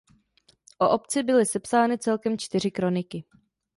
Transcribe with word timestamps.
O 0.79 0.89
obci 0.89 1.23
byly 1.23 1.45
sepsány 1.45 1.97
celkem 1.97 2.37
čtyři 2.37 2.71
kroniky. 2.71 3.23